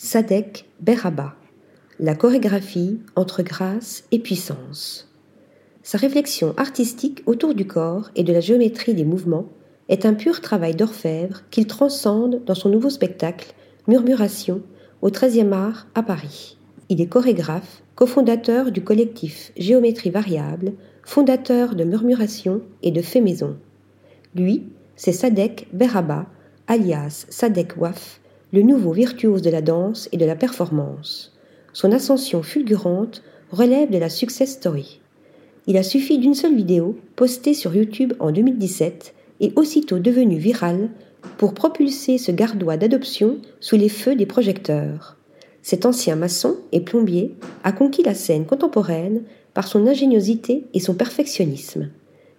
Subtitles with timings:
[0.00, 1.34] Sadek Beraba.
[1.98, 5.12] La chorégraphie entre grâce et puissance.
[5.82, 9.48] Sa réflexion artistique autour du corps et de la géométrie des mouvements
[9.88, 13.54] est un pur travail d'orfèvre qu'il transcende dans son nouveau spectacle
[13.88, 14.62] Murmuration
[15.02, 16.58] au 13e art à Paris.
[16.90, 23.56] Il est chorégraphe, cofondateur du collectif Géométrie variable, fondateur de Murmuration et de Fait Maison.
[24.36, 24.62] Lui,
[24.94, 26.26] c'est Sadek Beraba,
[26.68, 28.20] alias Sadek Waf,
[28.52, 31.36] le nouveau virtuose de la danse et de la performance.
[31.72, 35.00] Son ascension fulgurante relève de la success story.
[35.66, 40.90] Il a suffi d'une seule vidéo, postée sur YouTube en 2017 et aussitôt devenue virale,
[41.36, 45.16] pour propulser ce gardois d'adoption sous les feux des projecteurs.
[45.62, 47.34] Cet ancien maçon et plombier
[47.64, 51.90] a conquis la scène contemporaine par son ingéniosité et son perfectionnisme,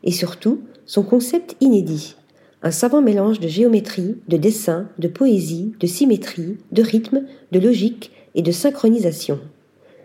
[0.03, 2.15] et surtout son concept inédit,
[2.61, 8.11] un savant mélange de géométrie, de dessin, de poésie, de symétrie, de rythme, de logique
[8.35, 9.39] et de synchronisation.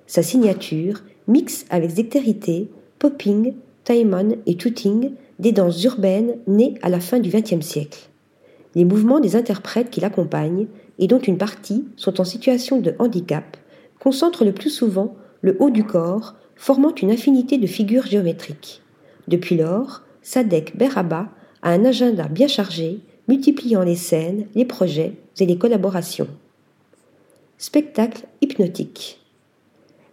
[0.07, 7.01] Sa signature mixe avec dextérité popping, taimon et tooting, des danses urbaines nées à la
[7.01, 8.09] fin du XXe siècle.
[8.75, 10.67] Les mouvements des interprètes qui l'accompagnent,
[10.99, 13.57] et dont une partie sont en situation de handicap,
[13.99, 18.81] concentrent le plus souvent le haut du corps, formant une infinité de figures géométriques.
[19.27, 21.29] Depuis lors, Sadek Beraba
[21.65, 26.29] a un agenda bien chargé, multipliant les scènes, les projets et les collaborations.
[27.59, 29.19] Spectacle hypnotique.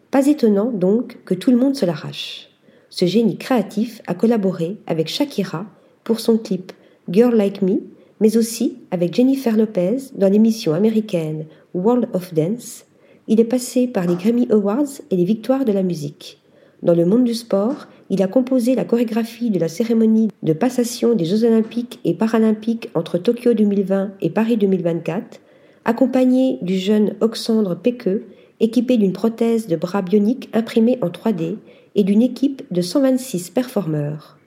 [0.09, 2.49] Pas étonnant donc que tout le monde se l'arrache.
[2.89, 5.65] Ce génie créatif a collaboré avec Shakira
[6.05, 6.71] pour son clip
[7.09, 7.81] Girl Like Me,
[8.21, 12.85] mais aussi avec Jennifer Lopez dans l'émission américaine World of Dance.
[13.27, 16.40] Il est passé par les Grammy Awards et les victoires de la musique.
[16.83, 21.13] Dans le monde du sport, il a composé la chorégraphie de la cérémonie de passation
[21.13, 25.39] des Jeux olympiques et paralympiques entre Tokyo 2020 et Paris 2024,
[25.85, 28.25] accompagné du jeune Oxandre Pequeux,
[28.59, 31.57] équipé d'une prothèse de bras bionique imprimée en 3D
[31.93, 34.37] et d'une équipe de 126 performeurs.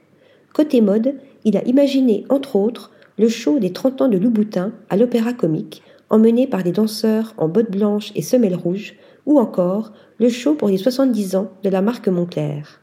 [0.53, 1.15] Côté mode,
[1.45, 5.83] il a imaginé, entre autres, le show des 30 ans de Louboutin à l'Opéra Comique,
[6.11, 8.95] emmené par des danseurs en bottes blanches et semelles rouges,
[9.27, 12.81] ou encore le show pour les 70 ans de la marque Montclair.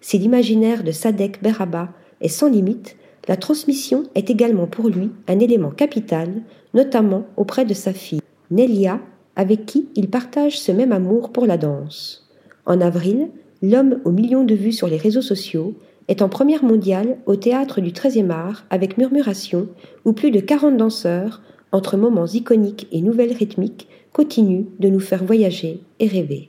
[0.00, 1.88] Si l'imaginaire de Sadek Beraba
[2.20, 2.96] est sans limite,
[3.26, 6.28] la transmission est également pour lui un élément capital,
[6.74, 9.00] notamment auprès de sa fille, Nelia,
[9.36, 12.28] avec qui il partage ce même amour pour la danse.
[12.66, 13.28] En avril,
[13.62, 15.74] l'homme aux millions de vues sur les réseaux sociaux
[16.08, 19.68] est en première mondiale au théâtre du 13e art avec Murmuration,
[20.04, 21.40] où plus de 40 danseurs,
[21.72, 26.48] entre moments iconiques et nouvelles rythmiques, continuent de nous faire voyager et rêver.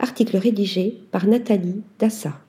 [0.00, 2.40] Article rédigé par Nathalie Dassa.